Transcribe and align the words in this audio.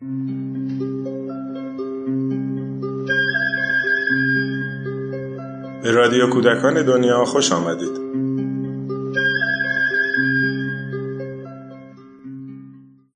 به 0.00 0.06
رادیو 5.90 6.30
کودکان 6.30 6.86
دنیا 6.86 7.24
خوش 7.24 7.52
آمدید 7.52 8.00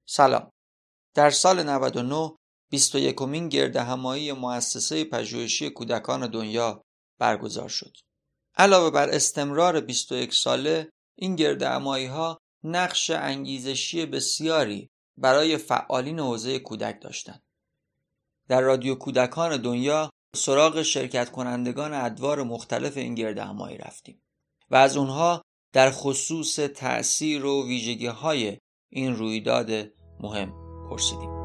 سلام 0.07 0.51
در 1.15 1.31
سال 1.31 1.63
99 1.63 2.37
21 2.71 3.23
مین 3.23 3.49
گرد 3.49 3.77
همایی 3.77 4.33
مؤسسه 4.33 5.05
پژوهشی 5.05 5.71
کودکان 5.71 6.31
دنیا 6.31 6.83
برگزار 7.19 7.69
شد. 7.69 7.97
علاوه 8.57 8.91
بر 8.91 9.11
استمرار 9.11 9.81
21 9.81 10.35
ساله 10.35 10.91
این 11.19 11.37
گرد 11.37 11.63
همایی 11.63 12.07
ها 12.07 12.39
نقش 12.65 13.11
انگیزشی 13.11 14.07
بسیاری 14.07 14.91
برای 15.17 15.57
فعالین 15.57 16.19
حوزه 16.19 16.59
کودک 16.59 17.01
داشتند. 17.01 17.43
در 18.49 18.61
رادیو 18.61 18.95
کودکان 18.95 19.63
دنیا 19.63 20.11
سراغ 20.37 20.83
شرکت 20.83 21.31
کنندگان 21.31 21.95
ادوار 21.95 22.43
مختلف 22.43 22.97
این 22.97 23.15
گرد 23.15 23.39
همایی 23.39 23.79
رفتیم 23.79 24.23
و 24.71 24.77
از 24.77 24.97
اونها 24.97 25.43
در 25.73 25.91
خصوص 25.91 26.55
تأثیر 26.57 27.45
و 27.45 27.67
ویژگی 27.67 28.07
های 28.07 28.59
این 28.89 29.17
رویداد 29.17 29.71
مهم 30.21 30.55
پرسیدیم. 30.91 31.44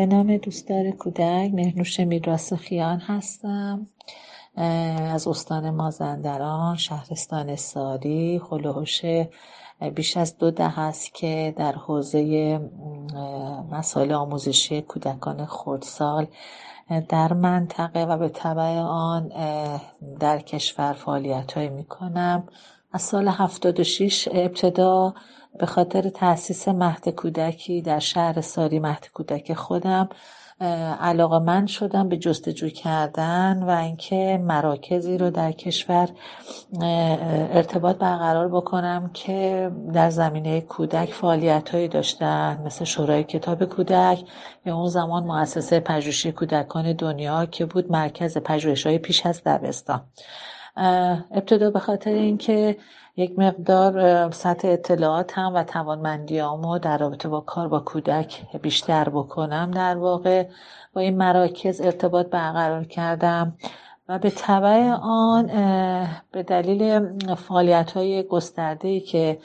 به 0.00 0.06
نام 0.06 0.36
دوستدار 0.36 0.90
کودک 0.90 1.50
مهنوش 1.54 2.00
میراس 2.00 2.52
خیان 2.52 2.98
هستم 2.98 3.86
از 4.56 5.28
استان 5.28 5.70
مازندران 5.70 6.76
شهرستان 6.76 7.56
ساری. 7.56 8.40
خلوهوش 8.44 9.02
بیش 9.94 10.16
از 10.16 10.38
دو 10.38 10.50
ده 10.50 10.68
هست 10.68 11.14
که 11.14 11.54
در 11.56 11.72
حوزه 11.72 12.60
مسائل 13.70 14.12
آموزشی 14.12 14.82
کودکان 14.82 15.46
خردسال 15.46 16.26
در 17.08 17.32
منطقه 17.32 18.04
و 18.04 18.16
به 18.18 18.28
طبع 18.28 18.78
آن 18.78 19.32
در 20.20 20.38
کشور 20.38 20.92
فعالیت 20.92 21.52
های 21.52 21.68
می 21.68 21.84
کنم 21.84 22.48
از 22.92 23.02
سال 23.02 23.28
76 23.28 24.28
ابتدا 24.32 25.14
به 25.60 25.66
خاطر 25.66 26.08
تاسیس 26.08 26.68
مهد 26.68 27.08
کودکی 27.08 27.82
در 27.82 27.98
شهر 27.98 28.40
ساری 28.40 28.78
مهد 28.78 29.10
کودک 29.14 29.54
خودم 29.54 30.08
علاقه 31.00 31.38
من 31.38 31.66
شدم 31.66 32.08
به 32.08 32.16
جستجو 32.16 32.68
کردن 32.68 33.62
و 33.62 33.70
اینکه 33.70 34.40
مراکزی 34.42 35.18
رو 35.18 35.30
در 35.30 35.52
کشور 35.52 36.08
ارتباط 37.52 37.96
برقرار 37.96 38.48
بکنم 38.48 39.10
که 39.14 39.70
در 39.92 40.10
زمینه 40.10 40.60
کودک 40.60 41.12
فعالیت 41.12 41.70
هایی 41.70 41.88
داشتن 41.88 42.62
مثل 42.66 42.84
شورای 42.84 43.24
کتاب 43.24 43.64
کودک 43.64 44.24
یا 44.66 44.76
اون 44.76 44.88
زمان 44.88 45.24
مؤسسه 45.24 45.80
پژوهشی 45.80 46.32
کودکان 46.32 46.92
دنیا 46.92 47.46
که 47.46 47.66
بود 47.66 47.92
مرکز 47.92 48.38
پژوهش 48.38 48.86
های 48.86 48.98
پیش 48.98 49.26
از 49.26 49.42
دبستان. 49.44 50.00
ابتدا 51.30 51.70
به 51.70 51.78
خاطر 51.78 52.10
اینکه 52.10 52.76
یک 53.16 53.38
مقدار 53.38 54.30
سطح 54.30 54.68
اطلاعات 54.68 55.38
هم 55.38 55.54
و 55.54 55.64
توانمندیامو 55.64 56.78
در 56.78 56.98
رابطه 56.98 57.28
با 57.28 57.40
کار 57.40 57.68
با 57.68 57.80
کودک 57.80 58.58
بیشتر 58.62 59.08
بکنم. 59.08 59.70
در 59.70 59.96
واقع 59.96 60.46
با 60.92 61.00
این 61.00 61.16
مراکز 61.16 61.80
ارتباط 61.80 62.26
برقرار 62.26 62.84
کردم 62.84 63.56
و 64.08 64.18
به 64.18 64.30
طبع 64.30 64.90
آن 65.02 65.46
به 66.32 66.42
دلیل 66.42 67.06
فعالیت 67.34 67.92
های 67.92 68.22
گسترده 68.22 69.00
که 69.00 69.38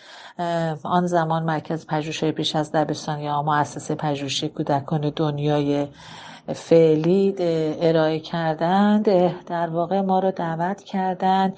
آن 0.83 1.07
زمان 1.07 1.43
مرکز 1.43 1.87
پژوهش 1.87 2.23
پیش 2.23 2.55
از 2.55 2.71
دبستان 2.71 3.19
یا 3.19 3.41
مؤسسه 3.41 3.95
پژوهشی 3.95 4.49
کودکان 4.49 5.09
دنیای 5.15 5.87
فعلی 6.53 7.35
ارائه 7.81 8.19
کردند 8.19 9.05
در 9.45 9.69
واقع 9.69 10.01
ما 10.01 10.19
رو 10.19 10.31
دعوت 10.31 10.83
کردند 10.83 11.57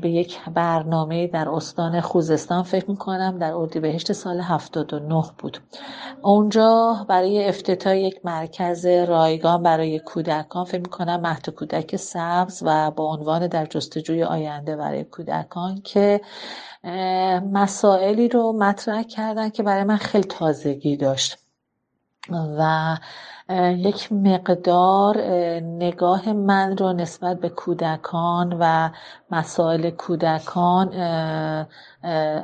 به 0.00 0.10
یک 0.10 0.38
برنامه 0.54 1.26
در 1.26 1.48
استان 1.48 2.00
خوزستان. 2.00 2.62
فکر 2.62 2.90
می‌کنم 2.90 3.38
در 3.38 3.52
اردیبهشت 3.52 4.12
سال 4.12 4.40
79 4.40 5.22
بود. 5.38 5.58
اونجا 6.22 6.96
برای 7.08 7.48
افتتاح 7.48 7.96
یک 7.96 8.20
مرکز 8.24 8.86
رایگان 8.86 9.62
برای 9.62 9.98
کودکان 9.98 10.64
فکر 10.64 10.80
می‌کنم 10.80 11.20
مهد 11.20 11.50
کودک 11.50 11.96
سبز 11.96 12.62
و 12.66 12.90
با 12.90 13.04
عنوان 13.04 13.46
در 13.46 13.66
جستجوی 13.66 14.22
آینده 14.22 14.76
برای 14.76 15.04
کودکان 15.04 15.80
که 15.84 16.20
مسائلی 17.52 18.28
رو 18.28 18.52
مطرح 18.52 19.02
کردن 19.02 19.50
که 19.50 19.62
برای 19.62 19.84
من 19.84 19.96
خیلی 19.96 20.24
تازگی 20.24 20.96
داشت. 20.96 21.38
و 22.30 22.96
یک 23.76 24.12
مقدار 24.12 25.18
نگاه 25.60 26.32
من 26.32 26.76
رو 26.76 26.92
نسبت 26.92 27.40
به 27.40 27.48
کودکان 27.48 28.56
و 28.60 28.90
مسائل 29.30 29.90
کودکان 29.90 30.92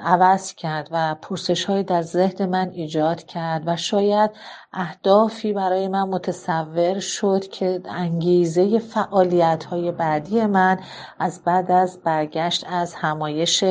عوض 0.04 0.54
کرد 0.54 0.88
و 0.90 1.14
پرسش 1.22 1.64
های 1.64 1.82
در 1.82 2.02
ذهن 2.02 2.46
من 2.46 2.70
ایجاد 2.70 3.22
کرد 3.22 3.62
و 3.66 3.76
شاید 3.76 4.30
اهدافی 4.72 5.52
برای 5.52 5.88
من 5.88 6.02
متصور 6.02 7.00
شد 7.00 7.48
که 7.48 7.80
انگیزه 7.84 8.78
فعالیت 8.78 9.64
های 9.64 9.92
بعدی 9.92 10.46
من 10.46 10.78
از 11.18 11.42
بعد 11.44 11.70
از 11.70 12.00
برگشت 12.04 12.64
از 12.68 12.94
همایش 12.94 13.64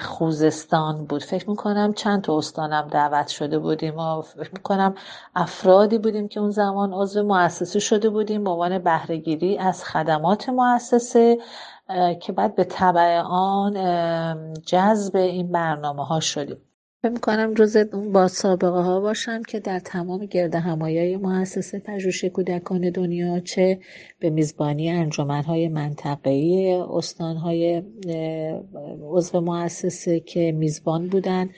خوزستان 0.00 1.04
بود. 1.04 1.22
فکر 1.22 1.50
می‌کنم 1.50 1.92
چند 1.92 2.22
تا 2.22 2.38
استانم 2.38 2.88
دعوت 2.88 3.28
شده 3.28 3.58
بودیم 3.58 3.98
و 3.98 4.22
فکر 4.22 4.50
می‌کنم 4.52 4.94
افرادی 5.34 5.98
بودیم 5.98 6.28
که 6.32 6.40
اون 6.40 6.50
زمان 6.50 6.92
عضو 6.92 7.22
مؤسسه 7.22 7.78
شده 7.78 8.10
بودیم 8.10 8.44
به 8.44 8.50
عنوان 8.50 8.78
بهرهگیری 8.78 9.58
از 9.58 9.84
خدمات 9.84 10.48
مؤسسه 10.48 11.38
که 12.20 12.32
بعد 12.32 12.54
به 12.54 12.64
طبع 12.64 13.20
آن 13.26 13.74
جذب 14.66 15.16
این 15.16 15.52
برنامه 15.52 16.04
ها 16.04 16.20
شدیم. 16.20 16.56
فکر 17.02 17.12
می‌کنم 17.12 17.54
جز 17.54 17.76
اون 17.76 18.12
با 18.12 18.28
سابقه 18.28 18.80
ها 18.80 19.00
باشم 19.00 19.42
که 19.42 19.60
در 19.60 19.78
تمام 19.78 20.26
گرد 20.26 20.54
همایی 20.54 21.16
مؤسسه 21.16 21.78
پژوهش 21.78 22.24
کودکان 22.24 22.90
دنیا 22.90 23.40
چه 23.40 23.80
به 24.18 24.30
میزبانی 24.30 24.90
انجمن 24.90 25.42
های 25.42 25.68
منطقه‌ای 25.68 26.74
استان 26.74 27.36
های 27.36 27.82
عضو 29.10 29.40
مؤسسه 29.40 30.20
که 30.20 30.52
میزبان 30.52 31.08
بودن 31.08 31.50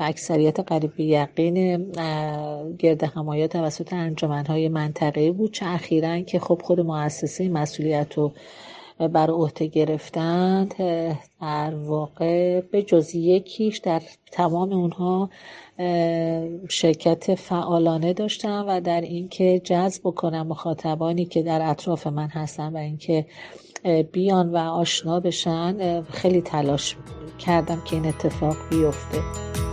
و 0.00 0.02
اکثریت 0.02 0.60
قریب 0.60 1.00
یقین 1.00 1.90
گرد 2.78 3.04
همایی 3.04 3.48
توسط 3.48 3.92
انجمن 3.92 4.46
های 4.46 4.68
منطقه‌ای 4.68 5.30
بود 5.30 5.52
چه 5.52 5.66
اخیرا 5.66 6.20
که 6.20 6.38
خب 6.38 6.60
خود 6.64 6.80
مؤسسه 6.80 7.48
مسئولیت 7.48 8.14
رو 8.14 8.32
بر 8.98 9.30
عهده 9.30 9.66
گرفتند 9.66 10.74
در 11.40 11.74
واقع 11.74 12.60
به 12.60 12.82
جز 12.82 13.14
یکیش 13.14 13.78
در 13.78 14.02
تمام 14.32 14.72
اونها 14.72 15.30
شرکت 16.68 17.34
فعالانه 17.34 18.12
داشتم 18.12 18.64
و 18.68 18.80
در 18.80 19.00
اینکه 19.00 19.60
جذب 19.64 20.02
کنم 20.02 20.46
مخاطبانی 20.46 21.24
که 21.24 21.42
در 21.42 21.70
اطراف 21.70 22.06
من 22.06 22.28
هستن 22.28 22.72
و 22.72 22.76
اینکه 22.76 23.26
بیان 24.12 24.50
و 24.50 24.56
آشنا 24.56 25.20
بشن 25.20 26.02
خیلی 26.02 26.40
تلاش 26.40 26.96
کردم 27.38 27.82
که 27.84 27.96
این 27.96 28.06
اتفاق 28.06 28.56
بیفته. 28.70 29.67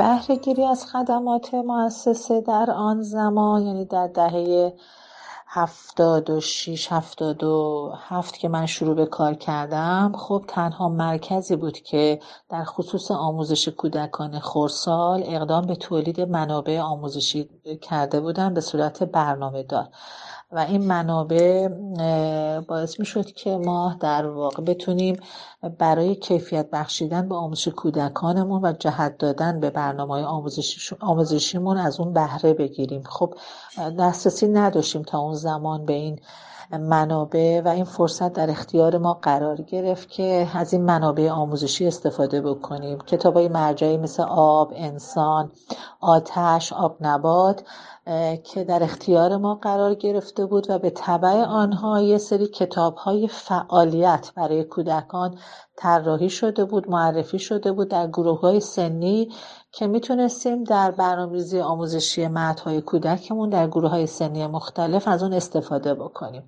بهرهگیری 0.00 0.64
از 0.64 0.86
خدمات 0.86 1.54
مؤسسه 1.54 2.40
در 2.40 2.70
آن 2.70 3.02
زمان 3.02 3.62
یعنی 3.62 3.84
در 3.84 4.06
دهه 4.06 4.72
هفتاد 5.46 6.30
و 6.30 6.40
شیش 6.40 6.92
هفتاد 6.92 7.44
و 7.44 7.92
هفت 7.96 8.38
که 8.38 8.48
من 8.48 8.66
شروع 8.66 8.94
به 8.94 9.06
کار 9.06 9.34
کردم 9.34 10.12
خب 10.16 10.44
تنها 10.48 10.88
مرکزی 10.88 11.56
بود 11.56 11.78
که 11.78 12.20
در 12.48 12.64
خصوص 12.64 13.10
آموزش 13.10 13.68
کودکان 13.68 14.38
خورسال 14.38 15.22
اقدام 15.26 15.66
به 15.66 15.76
تولید 15.76 16.20
منابع 16.20 16.80
آموزشی 16.80 17.48
کرده 17.82 18.20
بودن 18.20 18.54
به 18.54 18.60
صورت 18.60 19.02
برنامه 19.02 19.62
دار 19.62 19.88
و 20.52 20.58
این 20.58 20.86
منابع 20.86 21.68
باعث 22.68 23.00
می 23.00 23.06
شد 23.06 23.26
که 23.26 23.56
ما 23.56 23.96
در 24.00 24.26
واقع 24.26 24.62
بتونیم 24.62 25.20
برای 25.78 26.14
کیفیت 26.14 26.70
بخشیدن 26.70 27.28
به 27.28 27.34
آموزش 27.34 27.68
کودکانمون 27.68 28.64
و 28.64 28.72
جهت 28.72 29.18
دادن 29.18 29.60
به 29.60 29.70
برنامه 29.70 30.14
های 30.14 30.24
آموزشیمون 31.00 31.76
از 31.76 32.00
اون 32.00 32.12
بهره 32.12 32.54
بگیریم. 32.54 33.02
خب 33.02 33.34
دسترسی 33.98 34.48
نداشتیم 34.48 35.02
تا 35.02 35.18
اون 35.18 35.34
زمان 35.34 35.86
به 35.86 35.92
این 35.92 36.20
منابع 36.78 37.62
و 37.64 37.68
این 37.68 37.84
فرصت 37.84 38.32
در 38.32 38.50
اختیار 38.50 38.98
ما 38.98 39.14
قرار 39.14 39.56
گرفت 39.56 40.10
که 40.10 40.48
از 40.54 40.72
این 40.72 40.82
منابع 40.82 41.30
آموزشی 41.30 41.86
استفاده 41.86 42.40
بکنیم. 42.40 42.98
کتاب 42.98 43.34
های 43.34 43.48
مرجعی 43.48 43.96
مثل 43.96 44.22
آب، 44.22 44.72
انسان، 44.76 45.50
آتش، 46.00 46.72
آب 46.72 46.96
نبات 47.00 47.62
که 48.44 48.64
در 48.64 48.82
اختیار 48.82 49.36
ما 49.36 49.54
قرار 49.54 49.94
گرفته 49.94 50.46
بود 50.46 50.70
و 50.70 50.78
به 50.78 50.90
طبع 50.90 51.44
آنها 51.44 52.00
یه 52.00 52.18
سری 52.18 52.46
کتاب 52.46 52.94
های 52.94 53.28
فعالیت 53.28 54.32
برای 54.36 54.64
کودکان 54.64 55.38
طراحی 55.76 56.30
شده 56.30 56.64
بود 56.64 56.90
معرفی 56.90 57.38
شده 57.38 57.72
بود 57.72 57.88
در 57.88 58.06
گروه 58.06 58.40
های 58.40 58.60
سنی 58.60 59.32
که 59.72 59.86
می‌تونستیم 59.86 60.64
در 60.64 60.90
برنامه‌ریزی 60.90 61.60
آموزشی 61.60 62.22
های 62.64 62.80
کودکمون 62.80 63.50
در 63.50 63.66
گروه 63.66 63.90
های 63.90 64.06
سنی 64.06 64.46
مختلف 64.46 65.08
از 65.08 65.22
اون 65.22 65.32
استفاده 65.32 65.94
بکنیم. 65.94 66.42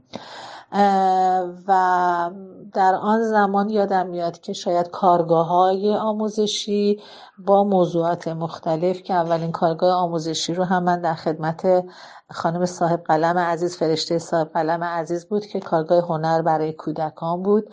و 1.69 2.31
در 2.73 2.95
آن 2.95 3.23
زمان 3.23 3.71
یادم 3.71 4.07
میاد 4.07 4.41
که 4.41 4.53
شاید 4.53 4.91
کارگاه 4.91 5.47
های 5.47 5.95
آموزشی 5.95 7.01
با 7.39 7.65
موضوعات 7.65 8.29
مختلف 8.29 9.03
که 9.03 9.15
اولین 9.15 9.53
کارگاه 9.53 9.95
آموزشی 9.95 10.55
رو 10.55 10.65
هم 10.65 10.83
من 10.83 11.01
در 11.01 11.15
خدمت 11.15 11.85
خانم 12.31 12.67
صاحب 12.67 13.05
قلم 13.05 13.39
عزیز 13.39 13.77
فرشته 13.77 14.19
صاحب 14.19 14.51
قلم 14.55 14.85
عزیز 14.85 15.27
بود 15.27 15.47
که 15.47 15.61
کارگاه 15.61 16.05
هنر 16.05 16.43
برای 16.43 16.73
کودکان 16.73 17.43
بود. 17.43 17.71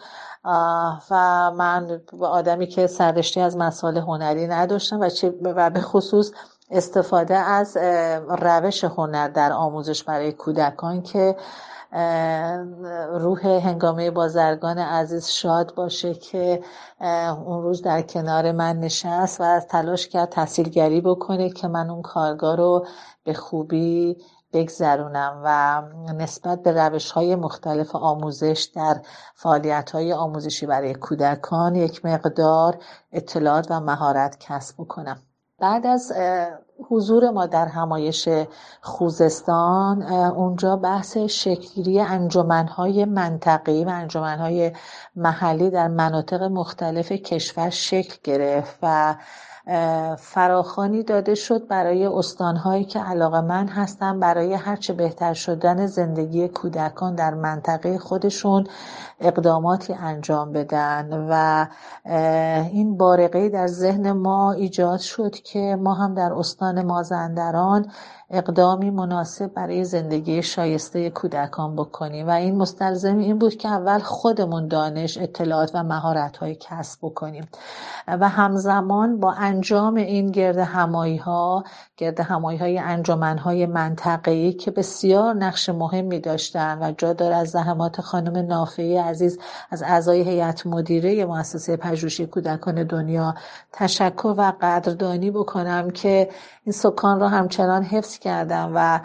و 1.11 1.51
من 1.55 2.01
آدمی 2.21 2.67
که 2.67 2.87
سررشته 2.87 3.41
از 3.41 3.57
مسائل 3.57 3.97
هنری 3.97 4.47
نداشتم 4.47 4.99
و, 4.99 5.09
و 5.43 5.69
به 5.69 5.81
خصوص 5.81 6.31
استفاده 6.71 7.35
از 7.35 7.77
روش 8.29 8.83
هنر 8.83 9.27
در 9.27 9.51
آموزش 9.51 10.03
برای 10.03 10.31
کودکان 10.31 11.01
که 11.01 11.35
روح 13.11 13.45
هنگامه 13.47 14.11
بازرگان 14.11 14.77
عزیز 14.77 15.27
شاد 15.27 15.75
باشه 15.75 16.13
که 16.13 16.63
اون 17.45 17.63
روز 17.63 17.81
در 17.81 18.01
کنار 18.01 18.51
من 18.51 18.79
نشست 18.79 19.41
و 19.41 19.59
تلاش 19.59 20.07
کرد 20.07 20.29
تحصیلگری 20.29 21.01
بکنه 21.01 21.49
که 21.49 21.67
من 21.67 21.89
اون 21.89 22.01
کارگاه 22.01 22.55
رو 22.55 22.85
به 23.23 23.33
خوبی 23.33 24.17
بگذرونم 24.53 25.41
و 25.43 25.81
نسبت 26.13 26.63
به 26.63 26.71
روش 26.71 27.11
های 27.11 27.35
مختلف 27.35 27.95
آموزش 27.95 28.69
در 28.75 29.01
فعالیت 29.35 29.91
های 29.91 30.13
آموزشی 30.13 30.65
برای 30.65 30.93
کودکان 30.93 31.75
یک 31.75 32.05
مقدار 32.05 32.77
اطلاعات 33.11 33.71
و 33.71 33.79
مهارت 33.79 34.37
کسب 34.39 34.77
کنم 34.77 35.21
بعد 35.59 35.85
از 35.85 36.11
حضور 36.89 37.29
ما 37.29 37.45
در 37.45 37.65
همایش 37.65 38.29
خوزستان 38.81 40.03
اونجا 40.13 40.75
بحث 40.75 41.17
شکلی 41.17 42.01
انجمنهای 42.01 43.05
منطقی 43.05 43.85
و 43.85 43.89
انجمنهای 43.89 44.71
محلی 45.15 45.69
در 45.69 45.87
مناطق 45.87 46.43
مختلف 46.43 47.11
کشور 47.11 47.69
شکل 47.69 48.15
گرفت 48.23 48.79
و 48.83 49.15
فراخانی 50.17 51.03
داده 51.03 51.35
شد 51.35 51.67
برای 51.67 52.05
استانهایی 52.05 52.83
که 52.83 52.99
علاقه 52.99 53.41
من 53.41 53.67
هستن 53.67 54.19
برای 54.19 54.53
هرچه 54.53 54.93
بهتر 54.93 55.33
شدن 55.33 55.85
زندگی 55.85 56.47
کودکان 56.47 57.15
در 57.15 57.33
منطقه 57.33 57.97
خودشون 57.97 58.67
اقداماتی 59.19 59.93
انجام 59.93 60.51
بدن 60.51 61.27
و 61.29 61.65
این 62.71 62.97
بارقه 62.97 63.49
در 63.49 63.67
ذهن 63.67 64.11
ما 64.11 64.51
ایجاد 64.51 64.99
شد 64.99 65.35
که 65.35 65.77
ما 65.79 65.93
هم 65.93 66.13
در 66.13 66.33
استان 66.33 66.85
مازندران 66.85 67.91
اقدامی 68.31 68.89
مناسب 68.89 69.53
برای 69.53 69.85
زندگی 69.85 70.43
شایسته 70.43 71.09
کودکان 71.09 71.75
بکنیم 71.75 72.27
و 72.27 72.29
این 72.29 72.57
مستلزم 72.57 73.17
این 73.17 73.39
بود 73.39 73.55
که 73.55 73.69
اول 73.69 73.99
خودمون 73.99 74.67
دانش 74.67 75.17
اطلاعات 75.17 75.71
و 75.73 75.83
مهارت 75.83 76.37
های 76.37 76.55
کسب 76.55 76.99
بکنیم 77.01 77.47
و 78.07 78.29
همزمان 78.29 79.19
با 79.19 79.31
انجام 79.31 79.58
این 79.97 80.31
گرد 80.31 80.57
همایی 80.57 81.17
ها 81.17 81.63
گرد 81.97 82.19
همایی 82.19 82.57
های 82.57 82.77
انجمن 82.77 83.37
های 83.37 83.65
منطقه‌ای 83.65 84.53
که 84.53 84.71
بسیار 84.71 85.33
نقش 85.33 85.69
مهمی 85.69 86.19
داشتن 86.19 86.77
و 86.81 86.91
جا 86.91 87.13
داره 87.13 87.35
از 87.35 87.49
زحمات 87.49 88.01
خانم 88.01 88.45
نافعی 88.45 88.97
عزیز 88.97 89.39
از 89.71 89.83
اعضای 89.83 90.21
هیئت 90.21 90.67
مدیره 90.67 91.25
مؤسسه 91.25 91.77
پژوهشی 91.77 92.25
کودکان 92.25 92.83
دنیا 92.83 93.35
تشکر 93.73 94.33
و 94.37 94.53
قدردانی 94.61 95.31
بکنم 95.31 95.89
که 95.89 96.29
این 96.65 96.73
سکان 96.73 97.19
را 97.19 97.29
همچنان 97.29 97.83
حفظ 97.83 98.17
کردم 98.19 98.71
و 98.75 98.99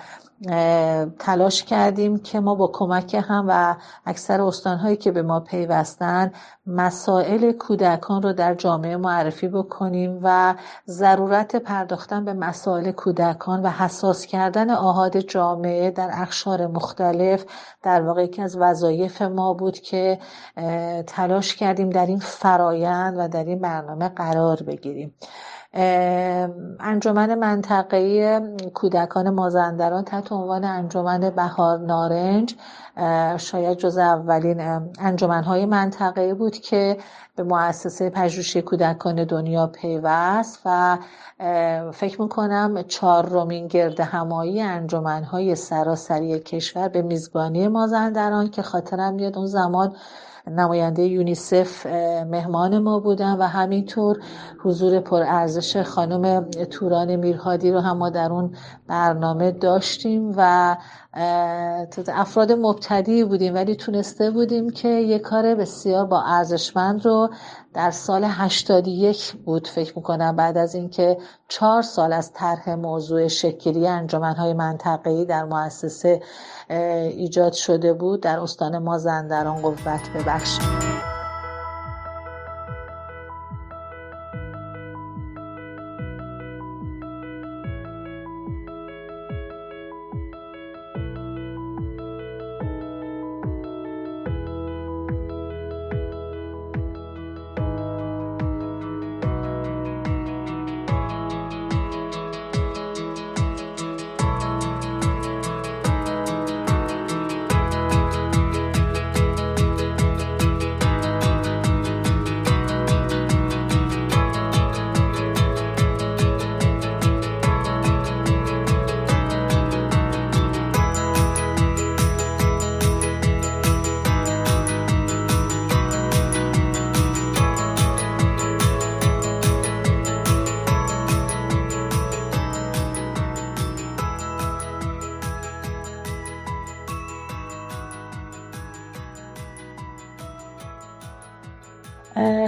تلاش 1.18 1.64
کردیم 1.64 2.18
که 2.18 2.40
ما 2.40 2.54
با 2.54 2.70
کمک 2.72 3.14
هم 3.28 3.44
و 3.48 3.76
اکثر 4.06 4.40
استانهایی 4.42 4.96
که 4.96 5.12
به 5.12 5.22
ما 5.22 5.40
پیوستن 5.40 6.32
مسائل 6.66 7.52
کودکان 7.52 8.22
رو 8.22 8.32
در 8.32 8.54
جامعه 8.54 8.96
معرفی 8.96 9.48
بکنیم 9.48 10.20
و 10.22 10.54
ضرورت 10.88 11.56
پرداختن 11.56 12.24
به 12.24 12.32
مسائل 12.32 12.90
کودکان 12.90 13.62
و 13.62 13.68
حساس 13.68 14.26
کردن 14.26 14.70
آهاد 14.70 15.18
جامعه 15.18 15.90
در 15.90 16.10
اخشار 16.12 16.66
مختلف 16.66 17.44
در 17.82 18.02
واقع 18.02 18.24
یکی 18.24 18.42
از 18.42 18.56
وظایف 18.56 19.22
ما 19.22 19.54
بود 19.54 19.78
که 19.78 20.18
تلاش 21.06 21.54
کردیم 21.54 21.90
در 21.90 22.06
این 22.06 22.18
فرایند 22.18 23.14
و 23.18 23.28
در 23.28 23.44
این 23.44 23.58
برنامه 23.58 24.08
قرار 24.08 24.62
بگیریم. 24.62 25.14
انجمن 26.80 27.34
منطقه‌ای 27.34 28.40
کودکان 28.74 29.30
مازندران 29.30 30.04
تحت 30.04 30.32
عنوان 30.32 30.64
انجمن 30.64 31.30
بهار 31.30 31.78
نارنج 31.78 32.54
شاید 33.36 33.78
جز 33.78 33.98
اولین 33.98 34.60
انجمنهای 34.98 35.66
منطقه‌ای 35.66 36.34
بود 36.34 36.56
که 36.56 36.98
به 37.36 37.42
مؤسسه 37.42 38.10
پژوهشی 38.10 38.62
کودکان 38.62 39.24
دنیا 39.24 39.66
پیوست 39.66 40.60
و 40.64 40.98
فکر 41.92 42.22
می‌کنم 42.22 42.82
چهارمین 42.82 43.68
گرد 43.68 44.00
همایی 44.00 44.62
انجمنهای 44.62 45.54
سراسری 45.54 46.40
کشور 46.40 46.88
به 46.88 47.02
میزبانی 47.02 47.68
مازندران 47.68 48.50
که 48.50 48.62
خاطرم 48.62 49.14
میاد 49.14 49.38
اون 49.38 49.46
زمان 49.46 49.96
نماینده 50.46 51.02
یونیسف 51.02 51.86
مهمان 52.26 52.78
ما 52.78 52.98
بودن 52.98 53.32
و 53.32 53.42
همینطور 53.42 54.18
حضور 54.64 55.00
پرارزش 55.00 55.76
خانم 55.76 56.50
توران 56.50 57.16
میرهادی 57.16 57.70
رو 57.70 57.80
هم 57.80 57.96
ما 57.96 58.10
در 58.10 58.32
اون 58.32 58.56
برنامه 58.86 59.50
داشتیم 59.50 60.34
و 60.36 60.76
افراد 62.08 62.52
مبتدی 62.52 63.24
بودیم 63.24 63.54
ولی 63.54 63.74
تونسته 63.74 64.30
بودیم 64.30 64.70
که 64.70 64.88
یه 64.88 65.18
کار 65.18 65.54
بسیار 65.54 66.06
با 66.06 66.22
ارزشمند 66.22 67.06
رو 67.06 67.30
در 67.74 67.90
سال 67.90 68.24
81 68.24 69.32
بود 69.32 69.68
فکر 69.68 69.92
می‌کنم 69.96 70.36
بعد 70.36 70.58
از 70.58 70.74
اینکه 70.74 71.18
چهار 71.48 71.82
سال 71.82 72.12
از 72.12 72.32
طرح 72.32 72.70
موضوع 72.74 73.28
شکلی 73.28 73.88
انجمنهای 73.88 74.52
منطقه‌ای 74.52 75.24
در 75.24 75.44
مؤسسه 75.44 76.22
ایجاد 76.70 77.52
شده 77.52 77.92
بود 77.92 78.20
در 78.20 78.40
استان 78.40 78.78
مازندران 78.78 79.62
قوت 79.62 80.10
ببخشید. 80.14 81.13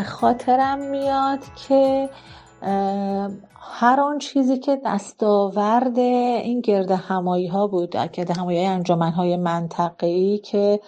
خاطرم 0.06 0.78
میاد 0.78 1.40
که 1.68 2.11
هر 3.61 4.00
آن 4.00 4.18
چیزی 4.18 4.58
که 4.58 4.80
دستاورد 4.85 5.99
این 5.99 6.61
گرد 6.61 6.90
همایی 6.90 7.46
ها 7.46 7.66
بود 7.66 7.90
گرد 7.90 8.38
همایی 8.38 8.66
انجامن 8.66 9.12
های 9.12 9.37
منطقه‌ای 9.37 10.38
که 10.38 10.80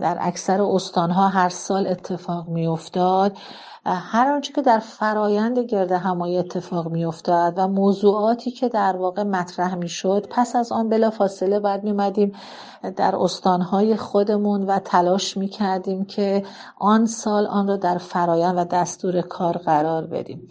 در 0.00 0.18
اکثر 0.20 0.62
استانها 0.62 1.28
هر 1.28 1.48
سال 1.48 1.86
اتفاق 1.86 2.48
می 2.48 2.66
افتاد 2.66 3.36
هر 3.86 4.32
آنچه 4.32 4.52
که 4.52 4.62
در 4.62 4.78
فرایند 4.78 5.58
گرد 5.58 5.92
همایی 5.92 6.38
اتفاق 6.38 6.88
می 6.88 7.04
افتاد 7.04 7.54
و 7.56 7.68
موضوعاتی 7.68 8.50
که 8.50 8.68
در 8.68 8.96
واقع 8.96 9.22
مطرح 9.22 9.74
می 9.74 9.88
شد 9.88 10.26
پس 10.30 10.56
از 10.56 10.72
آن 10.72 10.88
بلا 10.88 11.10
فاصله 11.10 11.60
باید 11.60 11.84
می 11.84 11.92
مدیم 11.92 12.32
در 12.96 13.16
استانهای 13.16 13.96
خودمون 13.96 14.66
و 14.66 14.78
تلاش 14.78 15.36
می 15.36 15.48
کردیم 15.48 16.04
که 16.04 16.42
آن 16.78 17.06
سال 17.06 17.46
آن 17.46 17.68
را 17.68 17.76
در 17.76 17.98
فرایند 17.98 18.58
و 18.58 18.64
دستور 18.64 19.20
کار 19.20 19.56
قرار 19.56 20.06
بدیم. 20.06 20.48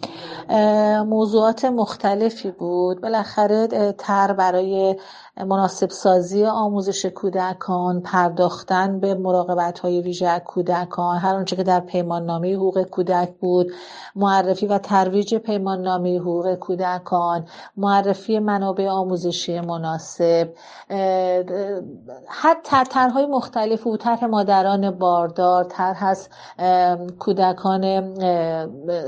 موضوعات 1.06 1.64
مختلفی 1.64 2.50
بود. 2.50 3.00
بالاخره 3.00 3.92
تر 3.98 4.32
برای 4.32 4.96
مناسب 5.46 5.90
سازی 5.90 6.44
آموزش 6.44 7.06
کودکان 7.06 8.00
پرداختن 8.00 9.00
به 9.00 9.14
مراقبت 9.14 9.78
های 9.78 10.00
ویژه 10.00 10.38
کودکان 10.38 11.18
هر 11.18 11.34
آنچه 11.34 11.56
که 11.56 11.62
در 11.62 11.80
پیمان 11.80 12.24
نامه 12.24 12.54
حقوق 12.54 12.82
کودک 12.82 13.19
بود. 13.28 13.72
معرفی 14.16 14.66
و 14.66 14.78
ترویج 14.78 15.34
پیمان 15.34 15.82
نامه 15.82 16.18
حقوق 16.18 16.54
کودکان 16.54 17.44
معرفی 17.76 18.38
منابع 18.38 18.88
آموزشی 18.88 19.60
مناسب 19.60 20.48
حتی 22.26 22.84
طرحهای 22.90 23.26
مختلف 23.26 23.86
و 23.86 23.96
طرح 23.96 24.24
مادران 24.24 24.90
باردار 24.90 25.64
طرح 25.64 26.04
از 26.04 26.28
کودکان 27.18 28.14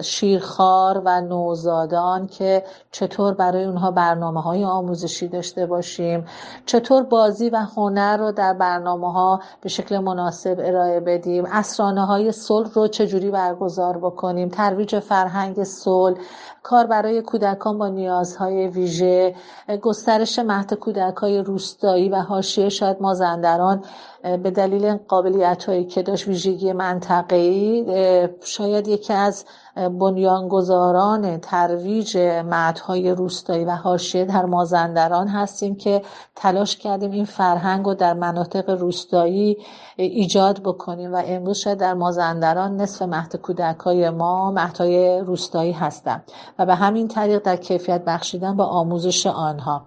شیرخوار 0.03 1.03
و 1.05 1.21
نوزادان 1.21 2.27
که 2.27 2.65
چطور 2.91 3.35
برای 3.35 3.65
اونها 3.65 3.91
برنامه 3.91 4.43
های 4.43 4.65
آموزشی 4.65 5.29
داشته 5.29 5.67
باشیم. 5.67 6.25
چطور 6.67 7.03
بازی 7.03 7.51
و 7.51 7.57
هنر 7.77 8.17
رو 8.17 8.33
در 8.33 8.53
برنامه 8.53 9.13
ها 9.13 9.41
به 9.61 9.69
شکل 9.69 9.99
مناسب 9.99 10.57
ارائه 10.59 11.01
بدیم. 11.01 11.45
اسرانه 11.53 12.07
های 12.07 12.33
صلح 12.33 12.71
رو 12.75 12.89
چجوری 12.89 13.31
برگزار 13.31 13.99
بکنیم. 14.03 14.49
ترویج 14.49 14.99
فرهنگ 15.01 15.65
صلح 15.65 16.19
کار 16.63 16.87
برای 16.87 17.23
کودکان 17.23 17.79
با 17.79 17.89
نیازهای 17.89 18.69
ویژه 18.69 19.35
گسترش 19.83 20.39
مهد 20.39 20.75
کودک 20.75 21.17
های 21.17 21.39
روستایی 21.39 22.09
و 22.09 22.17
حاشیه 22.17 22.69
شاید 22.69 22.97
مازندران 23.01 23.85
به 24.23 24.51
دلیل 24.51 24.95
قابلیت 24.95 25.65
هایی 25.65 25.85
که 25.85 26.03
داشت 26.03 26.29
ویژگی 26.29 26.73
منطقه‌ای 26.73 28.29
شاید 28.45 28.89
یکی 28.89 29.13
از 29.13 29.45
بنیانگذاران 29.75 31.41
ترویج 31.41 32.17
مدهای 32.51 33.11
روستایی 33.11 33.65
و 33.65 33.71
حاشیه 33.71 34.25
در 34.25 34.45
مازندران 34.45 35.29
هستیم 35.29 35.75
که 35.77 36.03
تلاش 36.37 36.77
کردیم 36.77 37.11
این 37.11 37.25
فرهنگ 37.25 37.87
رو 37.87 37.95
در 37.95 38.15
مناطق 38.15 38.71
روستایی 38.71 39.57
ایجاد 39.97 40.61
بکنیم 40.61 41.15
و 41.15 41.23
امروز 41.27 41.59
شاید 41.59 41.79
در 41.79 41.95
مازندران 41.95 42.77
نصف 42.77 43.03
مهد 43.03 43.37
کودک 43.37 43.79
های 43.79 44.11
ما 44.11 44.51
مهدهای 44.51 45.21
روستایی 45.21 45.73
هستن. 45.73 46.23
و 46.59 46.67
به 46.67 46.75
همین 46.75 47.09
طریق 47.09 47.43
در 47.43 47.57
کیفیت 47.57 48.05
بخشیدن 48.05 48.57
با 48.57 48.65
آموزش 48.65 49.27
آنها. 49.27 49.87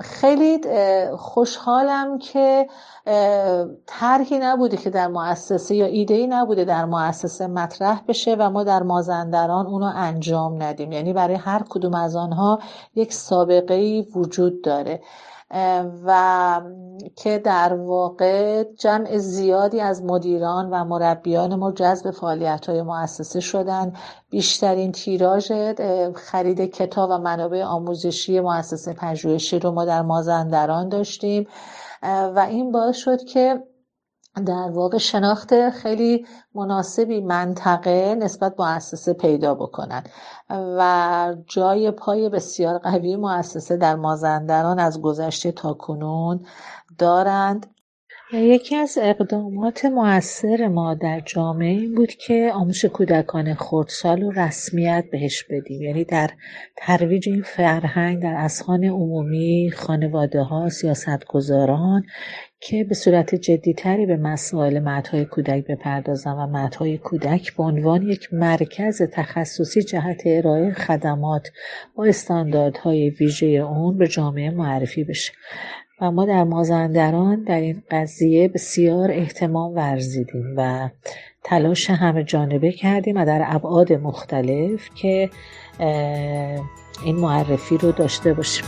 خیلی 0.00 0.60
خوشحالم 1.16 2.18
که 2.18 2.68
طرحی 3.86 4.38
نبوده 4.38 4.76
که 4.76 4.90
در 4.90 5.08
مؤسسه 5.08 5.74
یا 5.74 5.86
ایده 5.86 6.14
ای 6.14 6.26
نبوده 6.26 6.64
در 6.64 6.84
مؤسسه 6.84 7.46
مطرح 7.46 8.02
بشه 8.08 8.36
و 8.38 8.50
ما 8.50 8.64
در 8.64 8.82
مازندران 8.82 9.66
اونو 9.66 9.92
انجام 9.94 10.62
ندیم. 10.62 10.92
یعنی 10.92 11.12
برای 11.12 11.34
هر 11.34 11.62
کدوم 11.68 11.94
از 11.94 12.16
آنها 12.16 12.58
یک 12.94 13.12
سابقه 13.12 13.74
ای 13.74 14.06
وجود 14.14 14.62
داره. 14.62 15.00
و 16.04 16.60
که 17.16 17.38
در 17.38 17.74
واقع 17.74 18.64
جمع 18.64 19.18
زیادی 19.18 19.80
از 19.80 20.02
مدیران 20.02 20.70
و 20.70 20.84
مربیان 20.84 21.54
ما 21.54 21.72
جذب 21.72 22.10
فعالیت 22.10 22.66
های 22.68 22.82
مؤسسه 22.82 23.40
شدن. 23.40 23.92
بیشترین 24.30 24.92
تیراژ 24.92 25.52
خرید 26.14 26.60
کتاب 26.60 27.10
و 27.10 27.18
منابع 27.18 27.62
آموزشی 27.62 28.40
مؤسسه 28.40 28.92
پژوهشی 28.92 29.58
رو 29.58 29.70
ما 29.70 29.84
در 29.84 30.02
مازندران 30.02 30.88
داشتیم. 30.88 31.46
و 32.02 32.46
این 32.48 32.72
باعث 32.72 32.96
شد 32.96 33.24
که 33.24 33.62
در 34.46 34.70
واقع 34.70 34.98
شناخت 34.98 35.70
خیلی 35.70 36.26
مناسبی 36.54 37.20
منطقه 37.20 38.14
نسبت 38.14 38.54
مؤسسه 38.58 39.12
پیدا 39.12 39.54
بکنن 39.54 40.04
و 40.50 41.34
جای 41.46 41.90
پای 41.90 42.28
بسیار 42.28 42.78
قوی 42.78 43.16
مؤسسه 43.16 43.76
در 43.76 43.94
مازندران 43.94 44.78
از 44.78 45.02
گذشته 45.02 45.52
تا 45.52 45.74
کنون 45.74 46.46
دارند. 46.98 47.66
یکی 48.32 48.76
از 48.76 48.98
اقدامات 49.00 49.84
موثر 49.84 50.68
ما 50.68 50.94
در 50.94 51.20
جامعه 51.20 51.70
این 51.70 51.94
بود 51.94 52.10
که 52.10 52.50
آموزش 52.54 52.84
کودکان 52.84 53.54
خردسال 53.54 54.22
و 54.22 54.30
رسمیت 54.30 55.04
بهش 55.12 55.44
بدیم. 55.50 55.82
یعنی 55.82 56.04
در 56.04 56.30
ترویج 56.76 57.28
این 57.28 57.42
فرهنگ 57.42 58.22
در 58.22 58.34
اسخان 58.34 58.84
عمومی 58.84 59.70
خانواده 59.76 60.42
ها 60.42 60.68
سیاستگزاران 60.68 62.02
که 62.66 62.84
به 62.84 62.94
صورت 62.94 63.34
جدیتری 63.34 64.06
به 64.06 64.16
مسائل 64.16 64.78
مدهای 64.78 65.24
کودک 65.24 65.64
بپردازن 65.66 66.32
و 66.32 66.46
مدهای 66.46 66.98
کودک 66.98 67.56
به 67.56 67.62
عنوان 67.62 68.02
یک 68.02 68.34
مرکز 68.34 69.02
تخصصی 69.02 69.82
جهت 69.82 70.22
ارائه 70.26 70.72
خدمات 70.72 71.48
با 71.96 72.04
استانداردهای 72.04 73.10
ویژه 73.10 73.46
اون 73.46 73.98
به 73.98 74.08
جامعه 74.08 74.50
معرفی 74.50 75.04
بشه. 75.04 75.32
و 76.00 76.10
ما 76.10 76.26
در 76.26 76.44
مازندران 76.44 77.42
در 77.42 77.60
این 77.60 77.82
قضیه 77.90 78.48
بسیار 78.48 79.10
احتمام 79.10 79.74
ورزیدیم 79.74 80.54
و 80.56 80.90
تلاش 81.44 81.90
همه 81.90 82.24
جانبه 82.24 82.72
کردیم 82.72 83.16
و 83.16 83.24
در 83.24 83.44
ابعاد 83.46 83.92
مختلف 83.92 84.88
که 84.94 85.30
این 87.04 87.16
معرفی 87.16 87.78
رو 87.78 87.92
داشته 87.92 88.32
باشیم. 88.32 88.64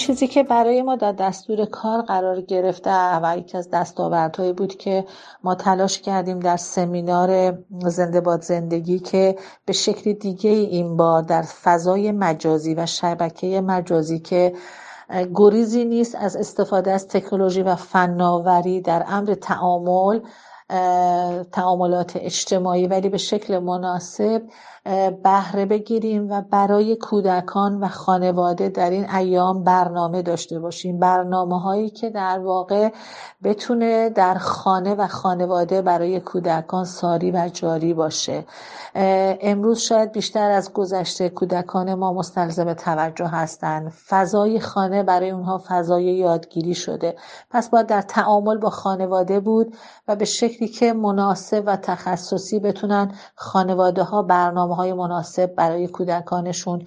چیزی 0.00 0.26
که 0.26 0.42
برای 0.42 0.82
ما 0.82 0.96
در 0.96 1.12
دستور 1.12 1.64
کار 1.64 2.02
قرار 2.02 2.40
گرفته 2.40 3.16
و 3.22 3.38
یکی 3.38 3.58
از 3.58 3.70
دستاوردهایی 3.70 4.52
بود 4.52 4.74
که 4.76 5.06
ما 5.44 5.54
تلاش 5.54 6.00
کردیم 6.00 6.40
در 6.40 6.56
سمینار 6.56 7.58
زنده 7.86 8.20
باد 8.20 8.42
زندگی 8.42 8.98
که 8.98 9.36
به 9.64 9.72
شکل 9.72 10.12
دیگه 10.12 10.50
این 10.50 10.96
بار 10.96 11.22
در 11.22 11.42
فضای 11.42 12.12
مجازی 12.12 12.74
و 12.74 12.86
شبکه 12.86 13.60
مجازی 13.60 14.18
که 14.18 14.52
گریزی 15.34 15.84
نیست 15.84 16.14
از 16.14 16.36
استفاده 16.36 16.92
از 16.92 17.08
تکنولوژی 17.08 17.62
و 17.62 17.74
فناوری 17.74 18.80
در 18.80 19.04
امر 19.08 19.34
تعامل 19.34 20.20
تعاملات 21.52 22.12
اجتماعی 22.16 22.86
ولی 22.86 23.08
به 23.08 23.18
شکل 23.18 23.58
مناسب 23.58 24.42
بهره 25.22 25.66
بگیریم 25.66 26.30
و 26.30 26.42
برای 26.50 26.96
کودکان 26.96 27.80
و 27.80 27.88
خانواده 27.88 28.68
در 28.68 28.90
این 28.90 29.10
ایام 29.10 29.64
برنامه 29.64 30.22
داشته 30.22 30.58
باشیم. 30.58 30.98
برنامه 30.98 31.60
هایی 31.60 31.90
که 31.90 32.10
در 32.10 32.38
واقع 32.38 32.92
بتونه 33.44 34.10
در 34.10 34.34
خانه 34.34 34.94
و 34.94 35.06
خانواده 35.06 35.82
برای 35.82 36.20
کودکان 36.20 36.84
ساری 36.84 37.30
و 37.30 37.50
جاری 37.52 37.94
باشه. 37.94 38.44
امروز 39.40 39.78
شاید 39.78 40.12
بیشتر 40.12 40.50
از 40.50 40.72
گذشته 40.72 41.28
کودکان 41.28 41.94
ما 41.94 42.12
مستلزم 42.12 42.74
توجه 42.74 43.26
هستند. 43.26 43.92
فضای 44.08 44.60
خانه 44.60 45.02
برای 45.02 45.30
اونها 45.30 45.62
فضای 45.68 46.04
یادگیری 46.04 46.74
شده. 46.74 47.16
پس 47.50 47.70
باید 47.70 47.86
در 47.86 48.02
تعامل 48.02 48.58
با 48.58 48.70
خانواده 48.70 49.40
بود 49.40 49.76
و 50.08 50.16
به 50.16 50.24
شکلی 50.24 50.59
که 50.68 50.92
مناسب 50.92 51.62
و 51.66 51.76
تخصصی 51.76 52.60
بتونن 52.60 53.14
خانواده 53.34 54.02
ها 54.02 54.22
برنامه 54.22 54.76
های 54.76 54.92
مناسب 54.92 55.54
برای 55.54 55.88
کودکانشون 55.88 56.86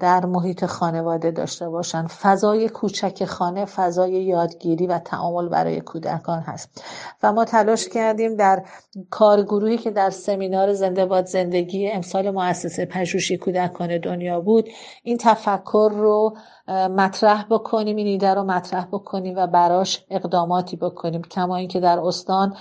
در 0.00 0.26
محیط 0.26 0.64
خانواده 0.64 1.30
داشته 1.30 1.68
باشن. 1.68 2.06
فضای 2.06 2.68
کوچک 2.68 3.24
خانه 3.24 3.64
فضای 3.64 4.12
یادگیری 4.12 4.86
و 4.86 4.98
تعامل 4.98 5.48
برای 5.48 5.80
کودکان 5.80 6.40
هست. 6.40 6.84
و 7.22 7.32
ما 7.32 7.44
تلاش 7.44 7.88
کردیم 7.88 8.36
در 8.36 8.64
کارگروهی 9.10 9.78
که 9.78 9.90
در 9.90 10.10
سمینار 10.10 10.72
زنده 10.72 11.06
باد 11.06 11.26
زندگی 11.26 11.90
امسال 11.90 12.30
مؤسسه 12.30 12.86
پژوهشی 12.86 13.36
کودکان 13.36 13.98
دنیا 13.98 14.40
بود 14.40 14.68
این 15.02 15.18
تفکر 15.18 15.90
رو 15.94 16.36
مطرح 16.68 17.46
بکنیم 17.50 17.96
این 17.96 18.06
ایده 18.06 18.34
رو 18.34 18.44
مطرح 18.44 18.84
بکنیم 18.84 19.34
و 19.36 19.46
براش 19.46 20.04
اقداماتی 20.10 20.76
بکنیم. 20.76 21.22
کما 21.22 21.56
اینکه 21.56 21.80
در 21.80 21.98
استان 22.00 22.56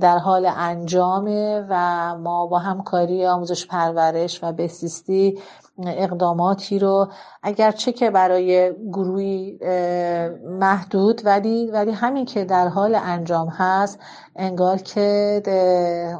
در 0.00 0.18
حال 0.18 0.46
انجامه 0.56 1.66
و 1.68 1.74
ما 2.18 2.46
با 2.46 2.58
همکاری 2.58 3.26
آموزش 3.26 3.66
پرورش 3.66 4.44
و 4.44 4.52
بهزیستی 4.52 5.38
اقداماتی 6.12 6.78
رو 6.78 7.08
اگرچه 7.42 7.92
که 7.92 8.10
برای 8.10 8.72
گروهی 8.92 9.58
محدود 10.44 11.22
ولی 11.24 11.70
ولی 11.70 11.90
همین 11.90 12.24
که 12.24 12.44
در 12.44 12.68
حال 12.68 12.94
انجام 12.94 13.48
هست 13.48 13.98
انگار 14.36 14.76
که 14.78 15.42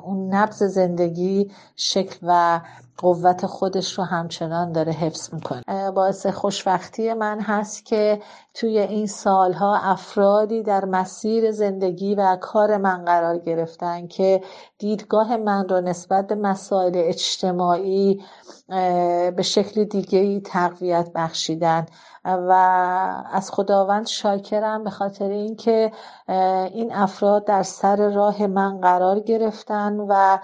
اون 0.04 0.34
نبز 0.34 0.62
زندگی 0.62 1.50
شکل 1.76 2.16
و 2.22 2.60
قوت 2.98 3.46
خودش 3.46 3.98
رو 3.98 4.04
همچنان 4.04 4.72
داره 4.72 4.92
حفظ 4.92 5.34
می‌کنه. 5.34 5.90
باعث 5.90 6.26
خوشبختی 6.26 7.12
من 7.12 7.40
هست 7.40 7.86
که 7.86 8.20
توی 8.54 8.78
این 8.78 9.06
سالها 9.06 9.76
افرادی 9.76 10.62
در 10.62 10.84
مسیر 10.84 11.52
زندگی 11.52 12.14
و 12.14 12.36
کار 12.40 12.76
من 12.76 13.04
قرار 13.04 13.38
گرفتن 13.38 14.06
که 14.06 14.40
دیدگاه 14.78 15.36
من 15.36 15.68
رو 15.68 15.80
نسبت 15.80 16.26
به 16.26 16.34
مسائل 16.34 16.92
اجتماعی 16.94 18.22
به 19.36 19.42
شکل 19.42 19.84
دیگه 19.84 20.40
تقویت 20.40 21.10
بخشیدن. 21.14 21.86
و 22.24 22.52
از 23.32 23.50
خداوند 23.50 24.06
شاکرم 24.06 24.84
به 24.84 24.90
خاطر 24.90 25.28
اینکه 25.28 25.92
این 26.72 26.92
افراد 26.92 27.44
در 27.44 27.62
سر 27.62 28.10
راه 28.10 28.46
من 28.46 28.80
قرار 28.80 29.20
گرفتن 29.20 29.96
و 30.08 30.38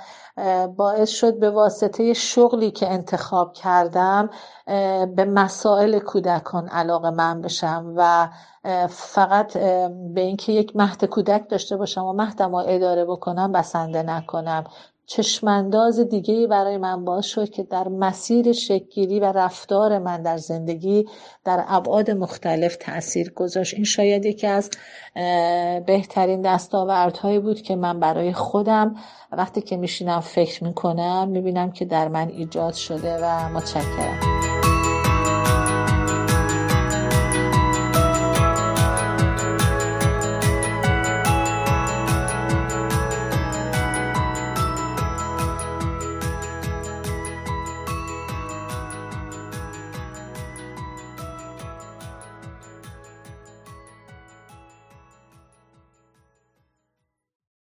باعث 0.77 1.09
شد 1.09 1.39
به 1.39 1.51
واسطه 1.51 2.15
شغلی 2.39 2.71
که 2.71 2.93
انتخاب 2.93 3.53
کردم 3.53 4.31
به 5.17 5.25
مسائل 5.25 5.99
کودکان 5.99 6.69
علاقه 6.69 7.11
من 7.11 7.43
بشم 7.43 7.95
و 7.97 8.29
فقط 8.89 9.59
به 10.15 10.21
اینکه 10.21 10.53
یک 10.53 10.77
مهد 10.77 11.05
کودک 11.05 11.51
داشته 11.51 11.77
باشم 11.77 12.05
و 12.05 12.13
مهدم 12.13 12.51
رو 12.57 12.65
اداره 12.69 13.05
بکنم 13.05 13.53
بسنده 13.53 14.03
نکنم. 14.03 14.65
چشمانداز 15.09 16.01
دیگه 16.01 16.47
برای 16.47 16.77
من 16.77 17.05
باز 17.05 17.27
شد 17.27 17.51
که 17.51 17.63
در 17.63 17.89
مسیر 17.89 18.53
شکلگیری 18.53 19.21
و 19.21 19.25
رفتار 19.25 19.99
من 19.99 20.23
در 20.23 20.37
زندگی 20.37 21.07
در 21.45 21.65
ابعاد 21.69 22.11
مختلف 22.11 22.77
تاثیر 22.77 23.33
گذاشت. 23.33 23.75
این 23.75 23.85
شاید 23.85 24.25
یکی 24.25 24.47
از 24.47 24.71
بهترین 25.87 26.43
دستاوردهایی 26.43 27.39
بود 27.39 27.63
که 27.63 27.77
من 27.77 28.01
برای 28.01 28.33
خودم 28.33 28.95
وقتی 29.33 29.61
که 29.61 29.77
میشینم 29.77 30.21
فکر 30.21 30.65
می‌کنم 30.65 31.29
می‌بینم 31.29 31.73
که 31.73 31.85
در 31.85 32.09
من 32.09 32.29
ایجاد 32.29 32.75
شده 32.75 33.19
و 33.23 33.49
متشکرم. 33.49 34.38